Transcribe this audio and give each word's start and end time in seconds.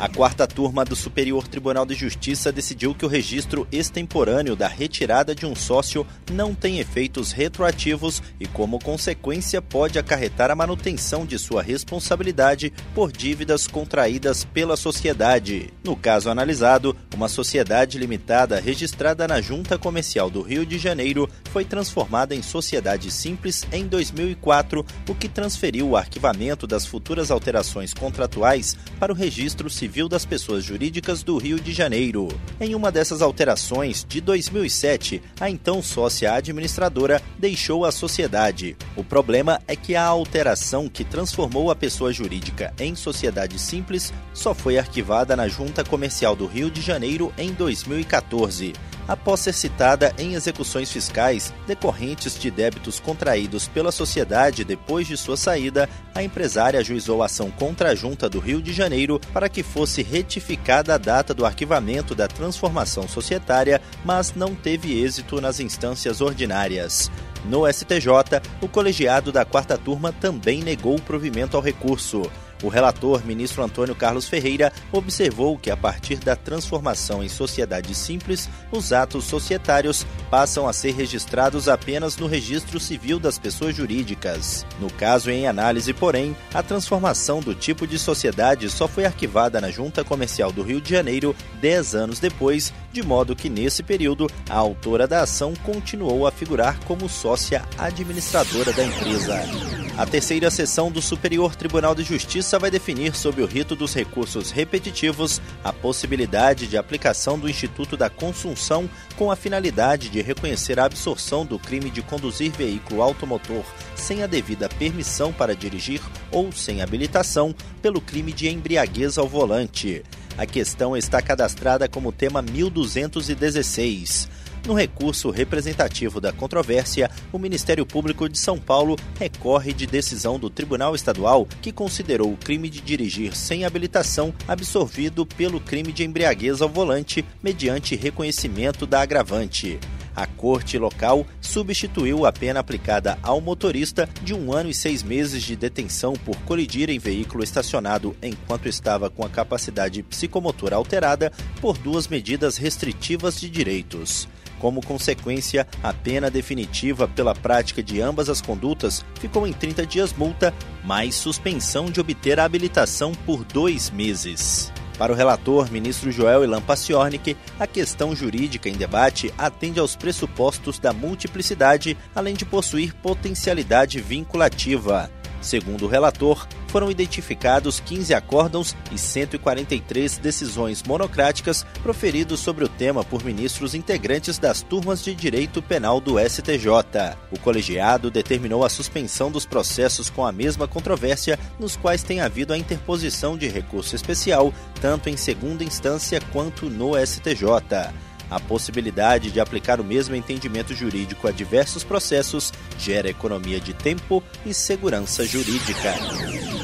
A 0.00 0.08
quarta 0.08 0.46
turma 0.46 0.84
do 0.84 0.94
Superior 0.94 1.48
Tribunal 1.48 1.84
de 1.84 1.92
Justiça 1.92 2.52
decidiu 2.52 2.94
que 2.94 3.04
o 3.04 3.08
registro 3.08 3.66
extemporâneo 3.72 4.54
da 4.54 4.68
retirada 4.68 5.34
de 5.34 5.44
um 5.44 5.56
sócio 5.56 6.06
não 6.30 6.54
tem 6.54 6.78
efeitos 6.78 7.32
retroativos 7.32 8.22
e, 8.38 8.46
como 8.46 8.78
consequência, 8.78 9.60
pode 9.60 9.98
acarretar 9.98 10.52
a 10.52 10.54
manutenção 10.54 11.26
de 11.26 11.36
sua 11.36 11.62
responsabilidade 11.62 12.72
por 12.94 13.10
dívidas 13.10 13.66
contraídas 13.66 14.44
pela 14.44 14.76
sociedade. 14.76 15.74
No 15.82 15.96
caso 15.96 16.30
analisado, 16.30 16.96
uma 17.12 17.28
sociedade 17.28 17.98
limitada 17.98 18.60
registrada 18.60 19.26
na 19.26 19.40
Junta 19.40 19.76
Comercial 19.76 20.30
do 20.30 20.42
Rio 20.42 20.64
de 20.64 20.78
Janeiro 20.78 21.28
foi 21.50 21.64
transformada 21.64 22.36
em 22.36 22.42
sociedade 22.42 23.10
simples 23.10 23.66
em 23.72 23.84
2004, 23.84 24.86
o 25.08 25.14
que 25.16 25.28
transferiu 25.28 25.88
o 25.88 25.96
arquivamento 25.96 26.68
das 26.68 26.86
futuras 26.86 27.32
alterações 27.32 27.92
contratuais 27.92 28.76
para 29.00 29.12
o 29.12 29.16
registro 29.16 29.68
civil 29.68 29.87
Civil 29.88 30.06
das 30.06 30.26
Pessoas 30.26 30.64
Jurídicas 30.64 31.22
do 31.22 31.38
Rio 31.38 31.58
de 31.58 31.72
Janeiro. 31.72 32.28
Em 32.60 32.74
uma 32.74 32.92
dessas 32.92 33.22
alterações, 33.22 34.04
de 34.06 34.20
2007, 34.20 35.22
a 35.40 35.48
então 35.48 35.82
sócia 35.82 36.34
administradora 36.34 37.22
deixou 37.38 37.86
a 37.86 37.90
sociedade. 37.90 38.76
O 38.94 39.02
problema 39.02 39.62
é 39.66 39.74
que 39.74 39.96
a 39.96 40.04
alteração 40.04 40.90
que 40.90 41.04
transformou 41.04 41.70
a 41.70 41.74
pessoa 41.74 42.12
jurídica 42.12 42.74
em 42.78 42.94
sociedade 42.94 43.58
simples 43.58 44.12
só 44.34 44.52
foi 44.52 44.76
arquivada 44.76 45.34
na 45.34 45.48
Junta 45.48 45.82
Comercial 45.82 46.36
do 46.36 46.44
Rio 46.44 46.70
de 46.70 46.82
Janeiro 46.82 47.32
em 47.38 47.54
2014 47.54 48.74
após 49.08 49.40
ser 49.40 49.54
citada 49.54 50.14
em 50.18 50.34
execuções 50.34 50.92
fiscais 50.92 51.52
decorrentes 51.66 52.38
de 52.38 52.50
débitos 52.50 53.00
contraídos 53.00 53.66
pela 53.66 53.90
sociedade 53.90 54.62
depois 54.62 55.06
de 55.06 55.16
sua 55.16 55.36
saída, 55.36 55.88
a 56.14 56.22
empresária 56.22 56.78
ajuizou 56.78 57.22
ação 57.22 57.50
contra 57.50 57.90
a 57.90 57.94
Junta 57.94 58.28
do 58.28 58.38
Rio 58.38 58.60
de 58.60 58.72
Janeiro 58.72 59.18
para 59.32 59.48
que 59.48 59.62
fosse 59.62 60.02
retificada 60.02 60.94
a 60.94 60.98
data 60.98 61.32
do 61.32 61.46
arquivamento 61.46 62.14
da 62.14 62.28
transformação 62.28 63.08
societária, 63.08 63.80
mas 64.04 64.34
não 64.34 64.54
teve 64.54 65.02
êxito 65.02 65.40
nas 65.40 65.58
instâncias 65.58 66.20
ordinárias. 66.20 67.10
No 67.44 67.66
STJ, 67.72 68.42
o 68.60 68.68
colegiado 68.68 69.32
da 69.32 69.44
quarta 69.44 69.78
turma 69.78 70.12
também 70.12 70.62
negou 70.62 70.96
o 70.96 71.02
provimento 71.02 71.56
ao 71.56 71.62
recurso. 71.62 72.22
O 72.62 72.68
relator, 72.68 73.24
ministro 73.24 73.62
Antônio 73.62 73.94
Carlos 73.94 74.28
Ferreira, 74.28 74.72
observou 74.92 75.56
que 75.58 75.70
a 75.70 75.76
partir 75.76 76.16
da 76.16 76.34
transformação 76.34 77.22
em 77.22 77.28
sociedade 77.28 77.94
simples, 77.94 78.48
os 78.72 78.92
atos 78.92 79.24
societários 79.24 80.06
passam 80.30 80.66
a 80.66 80.72
ser 80.72 80.92
registrados 80.94 81.68
apenas 81.68 82.16
no 82.16 82.26
registro 82.26 82.80
civil 82.80 83.18
das 83.18 83.38
pessoas 83.38 83.76
jurídicas. 83.76 84.66
No 84.80 84.90
caso 84.90 85.30
em 85.30 85.46
análise, 85.46 85.92
porém, 85.92 86.36
a 86.52 86.62
transformação 86.62 87.40
do 87.40 87.54
tipo 87.54 87.86
de 87.86 87.98
sociedade 87.98 88.68
só 88.68 88.88
foi 88.88 89.04
arquivada 89.04 89.60
na 89.60 89.70
Junta 89.70 90.04
Comercial 90.04 90.50
do 90.50 90.62
Rio 90.62 90.80
de 90.80 90.90
Janeiro 90.90 91.34
dez 91.60 91.94
anos 91.94 92.18
depois, 92.18 92.72
de 92.92 93.02
modo 93.02 93.36
que 93.36 93.48
nesse 93.48 93.82
período 93.82 94.28
a 94.48 94.56
autora 94.56 95.06
da 95.06 95.22
ação 95.22 95.54
continuou 95.64 96.26
a 96.26 96.32
figurar 96.32 96.78
como 96.84 97.08
sócia 97.08 97.64
administradora 97.78 98.72
da 98.72 98.84
empresa. 98.84 99.77
A 99.98 100.06
terceira 100.06 100.48
sessão 100.48 100.92
do 100.92 101.02
Superior 101.02 101.56
Tribunal 101.56 101.92
de 101.92 102.04
Justiça 102.04 102.56
vai 102.56 102.70
definir, 102.70 103.16
sob 103.16 103.42
o 103.42 103.46
rito 103.46 103.74
dos 103.74 103.92
recursos 103.92 104.52
repetitivos, 104.52 105.40
a 105.64 105.72
possibilidade 105.72 106.68
de 106.68 106.76
aplicação 106.76 107.36
do 107.36 107.48
Instituto 107.48 107.96
da 107.96 108.08
Consunção 108.08 108.88
com 109.16 109.28
a 109.28 109.34
finalidade 109.34 110.08
de 110.08 110.22
reconhecer 110.22 110.78
a 110.78 110.84
absorção 110.84 111.44
do 111.44 111.58
crime 111.58 111.90
de 111.90 112.00
conduzir 112.00 112.52
veículo 112.52 113.02
automotor 113.02 113.64
sem 113.96 114.22
a 114.22 114.28
devida 114.28 114.68
permissão 114.68 115.32
para 115.32 115.56
dirigir 115.56 116.00
ou 116.30 116.52
sem 116.52 116.80
habilitação 116.80 117.52
pelo 117.82 118.00
crime 118.00 118.32
de 118.32 118.48
embriaguez 118.48 119.18
ao 119.18 119.26
volante. 119.26 120.04
A 120.36 120.46
questão 120.46 120.96
está 120.96 121.20
cadastrada 121.20 121.88
como 121.88 122.12
tema 122.12 122.40
1216. 122.40 124.28
No 124.68 124.74
recurso 124.74 125.30
representativo 125.30 126.20
da 126.20 126.30
controvérsia, 126.30 127.10
o 127.32 127.38
Ministério 127.38 127.86
Público 127.86 128.28
de 128.28 128.38
São 128.38 128.58
Paulo 128.58 128.96
recorre 129.18 129.72
de 129.72 129.86
decisão 129.86 130.38
do 130.38 130.50
Tribunal 130.50 130.94
Estadual 130.94 131.48
que 131.62 131.72
considerou 131.72 132.30
o 132.30 132.36
crime 132.36 132.68
de 132.68 132.82
dirigir 132.82 133.34
sem 133.34 133.64
habilitação 133.64 134.30
absorvido 134.46 135.24
pelo 135.24 135.58
crime 135.58 135.90
de 135.90 136.04
embriaguez 136.04 136.60
ao 136.60 136.68
volante 136.68 137.24
mediante 137.42 137.96
reconhecimento 137.96 138.86
da 138.86 139.00
agravante. 139.00 139.80
A 140.14 140.26
corte 140.26 140.76
local 140.76 141.24
substituiu 141.40 142.26
a 142.26 142.32
pena 142.32 142.60
aplicada 142.60 143.18
ao 143.22 143.40
motorista 143.40 144.06
de 144.22 144.34
um 144.34 144.52
ano 144.52 144.68
e 144.68 144.74
seis 144.74 145.02
meses 145.02 145.44
de 145.44 145.56
detenção 145.56 146.12
por 146.12 146.36
colidir 146.40 146.90
em 146.90 146.98
veículo 146.98 147.42
estacionado 147.42 148.14
enquanto 148.20 148.68
estava 148.68 149.08
com 149.08 149.24
a 149.24 149.30
capacidade 149.30 150.02
psicomotora 150.02 150.76
alterada 150.76 151.32
por 151.58 151.78
duas 151.78 152.06
medidas 152.06 152.58
restritivas 152.58 153.40
de 153.40 153.48
direitos. 153.48 154.28
Como 154.58 154.84
consequência, 154.84 155.66
a 155.82 155.92
pena 155.92 156.30
definitiva 156.30 157.06
pela 157.06 157.34
prática 157.34 157.82
de 157.82 158.00
ambas 158.00 158.28
as 158.28 158.40
condutas 158.40 159.04
ficou 159.20 159.46
em 159.46 159.52
30 159.52 159.86
dias 159.86 160.12
multa, 160.12 160.52
mais 160.84 161.14
suspensão 161.14 161.86
de 161.86 162.00
obter 162.00 162.40
a 162.40 162.44
habilitação 162.44 163.12
por 163.12 163.44
dois 163.44 163.90
meses. 163.90 164.72
Para 164.98 165.12
o 165.12 165.14
relator, 165.14 165.70
ministro 165.70 166.10
Joel 166.10 166.42
Ilan 166.42 166.60
Paciornik, 166.60 167.36
a 167.58 167.68
questão 167.68 168.16
jurídica 168.16 168.68
em 168.68 168.72
debate 168.72 169.32
atende 169.38 169.78
aos 169.78 169.94
pressupostos 169.94 170.80
da 170.80 170.92
multiplicidade, 170.92 171.96
além 172.12 172.34
de 172.34 172.44
possuir 172.44 172.92
potencialidade 172.96 174.00
vinculativa. 174.00 175.08
Segundo 175.40 175.84
o 175.84 175.88
relator, 175.88 176.46
foram 176.68 176.90
identificados 176.90 177.80
15 177.80 178.12
acórdãos 178.12 178.76
e 178.92 178.98
143 178.98 180.18
decisões 180.18 180.82
monocráticas 180.82 181.64
proferidos 181.82 182.40
sobre 182.40 182.64
o 182.64 182.68
tema 182.68 183.04
por 183.04 183.24
ministros 183.24 183.74
integrantes 183.74 184.38
das 184.38 184.62
turmas 184.62 185.02
de 185.02 185.14
direito 185.14 185.62
penal 185.62 186.00
do 186.00 186.18
STJ. 186.18 187.16
O 187.30 187.38
colegiado 187.38 188.10
determinou 188.10 188.64
a 188.64 188.68
suspensão 188.68 189.30
dos 189.30 189.46
processos 189.46 190.10
com 190.10 190.26
a 190.26 190.32
mesma 190.32 190.66
controvérsia, 190.66 191.38
nos 191.58 191.76
quais 191.76 192.02
tem 192.02 192.20
havido 192.20 192.52
a 192.52 192.58
interposição 192.58 193.38
de 193.38 193.48
recurso 193.48 193.94
especial, 193.94 194.52
tanto 194.80 195.08
em 195.08 195.16
segunda 195.16 195.64
instância 195.64 196.20
quanto 196.32 196.68
no 196.68 196.94
STJ. 196.98 198.07
A 198.30 198.38
possibilidade 198.38 199.30
de 199.30 199.40
aplicar 199.40 199.80
o 199.80 199.84
mesmo 199.84 200.14
entendimento 200.14 200.74
jurídico 200.74 201.26
a 201.26 201.30
diversos 201.30 201.82
processos 201.82 202.52
gera 202.78 203.08
economia 203.08 203.60
de 203.60 203.72
tempo 203.72 204.22
e 204.44 204.52
segurança 204.52 205.24
jurídica. 205.24 205.94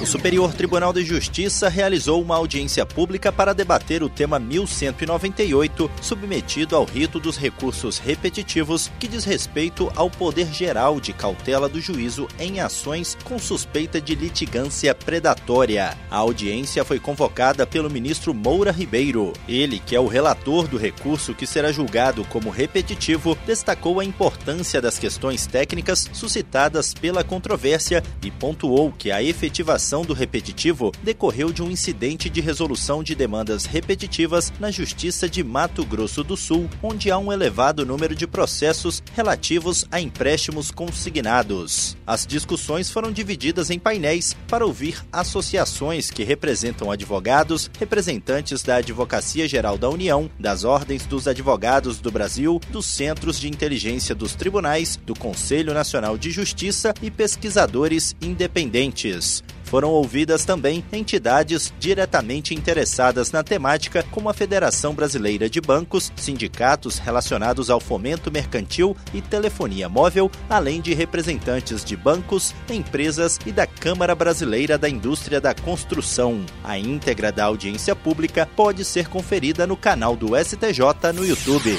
O 0.00 0.06
Superior 0.06 0.54
Tribunal 0.54 0.94
de 0.94 1.04
Justiça 1.04 1.68
realizou 1.68 2.22
uma 2.22 2.34
audiência 2.34 2.86
pública 2.86 3.30
para 3.30 3.52
debater 3.52 4.02
o 4.02 4.08
tema 4.08 4.38
1198, 4.38 5.90
submetido 6.00 6.74
ao 6.74 6.86
rito 6.86 7.20
dos 7.20 7.36
recursos 7.36 7.98
repetitivos, 7.98 8.90
que 8.98 9.06
diz 9.06 9.24
respeito 9.24 9.92
ao 9.94 10.08
poder 10.08 10.50
geral 10.54 10.98
de 10.98 11.12
cautela 11.12 11.68
do 11.68 11.82
juízo 11.82 12.26
em 12.38 12.60
ações 12.60 13.14
com 13.24 13.38
suspeita 13.38 14.00
de 14.00 14.14
litigância 14.14 14.94
predatória. 14.94 15.94
A 16.10 16.16
audiência 16.16 16.82
foi 16.82 16.98
convocada 16.98 17.66
pelo 17.66 17.90
ministro 17.90 18.32
Moura 18.32 18.72
Ribeiro. 18.72 19.34
Ele, 19.46 19.78
que 19.78 19.94
é 19.94 20.00
o 20.00 20.08
relator 20.08 20.66
do 20.66 20.78
recurso 20.78 21.34
que 21.34 21.46
será 21.46 21.70
julgado 21.70 22.24
como 22.24 22.48
repetitivo, 22.48 23.36
destacou 23.46 24.00
a 24.00 24.04
importância 24.04 24.80
das 24.80 24.98
questões 24.98 25.46
técnicas 25.46 26.08
suscitadas 26.14 26.94
pela 26.94 27.22
controvérsia 27.22 28.02
e 28.24 28.30
pontuou 28.30 28.90
que 28.90 29.10
a 29.10 29.22
efetivação 29.22 29.89
do 29.90 30.14
repetitivo 30.14 30.92
decorreu 31.02 31.52
de 31.52 31.62
um 31.62 31.70
incidente 31.70 32.30
de 32.30 32.40
resolução 32.40 33.02
de 33.02 33.12
demandas 33.12 33.64
repetitivas 33.64 34.52
na 34.60 34.70
Justiça 34.70 35.28
de 35.28 35.42
Mato 35.42 35.84
Grosso 35.84 36.22
do 36.22 36.36
Sul, 36.36 36.70
onde 36.80 37.10
há 37.10 37.18
um 37.18 37.32
elevado 37.32 37.84
número 37.84 38.14
de 38.14 38.24
processos 38.24 39.02
relativos 39.16 39.84
a 39.90 40.00
empréstimos 40.00 40.70
consignados. 40.70 41.96
As 42.06 42.24
discussões 42.24 42.88
foram 42.88 43.10
divididas 43.10 43.68
em 43.68 43.78
painéis 43.80 44.36
para 44.46 44.64
ouvir 44.64 45.04
associações 45.12 46.08
que 46.08 46.22
representam 46.22 46.90
advogados, 46.92 47.68
representantes 47.78 48.62
da 48.62 48.76
Advocacia 48.76 49.48
Geral 49.48 49.76
da 49.76 49.88
União, 49.88 50.30
das 50.38 50.62
Ordens 50.62 51.04
dos 51.04 51.26
Advogados 51.26 51.98
do 51.98 52.12
Brasil, 52.12 52.60
dos 52.70 52.86
Centros 52.86 53.40
de 53.40 53.48
Inteligência 53.48 54.14
dos 54.14 54.36
Tribunais, 54.36 54.96
do 55.04 55.14
Conselho 55.14 55.74
Nacional 55.74 56.16
de 56.16 56.30
Justiça 56.30 56.94
e 57.02 57.10
pesquisadores 57.10 58.14
independentes. 58.22 59.42
Foram 59.70 59.90
ouvidas 59.90 60.44
também 60.44 60.84
entidades 60.92 61.72
diretamente 61.78 62.52
interessadas 62.52 63.30
na 63.30 63.44
temática, 63.44 64.04
como 64.10 64.28
a 64.28 64.34
Federação 64.34 64.92
Brasileira 64.94 65.48
de 65.48 65.60
Bancos, 65.60 66.12
sindicatos 66.16 66.98
relacionados 66.98 67.70
ao 67.70 67.78
fomento 67.78 68.32
mercantil 68.32 68.96
e 69.14 69.22
telefonia 69.22 69.88
móvel, 69.88 70.28
além 70.48 70.80
de 70.80 70.92
representantes 70.92 71.84
de 71.84 71.96
bancos, 71.96 72.52
empresas 72.68 73.38
e 73.46 73.52
da 73.52 73.64
Câmara 73.64 74.12
Brasileira 74.12 74.76
da 74.76 74.88
Indústria 74.88 75.40
da 75.40 75.54
Construção. 75.54 76.44
A 76.64 76.76
íntegra 76.76 77.30
da 77.30 77.44
audiência 77.44 77.94
pública 77.94 78.48
pode 78.56 78.84
ser 78.84 79.06
conferida 79.06 79.68
no 79.68 79.76
canal 79.76 80.16
do 80.16 80.36
STJ 80.36 81.12
no 81.14 81.24
YouTube. 81.24 81.78